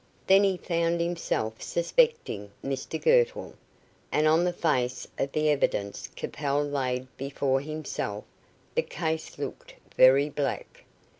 Then 0.25 0.43
he 0.43 0.57
found 0.57 0.99
himself 0.99 1.61
suspecting 1.61 2.49
Mr 2.65 2.99
Girtle, 2.99 3.53
and 4.11 4.27
on 4.27 4.43
the 4.45 4.51
face 4.51 5.07
of 5.19 5.31
the 5.31 5.49
evidence 5.51 6.09
Capel 6.15 6.63
laid 6.63 7.05
before 7.17 7.61
himself, 7.61 8.23
the 8.73 8.81
case 8.81 9.37
looked 9.37 9.75
very 9.95 10.27
black. 10.27 10.85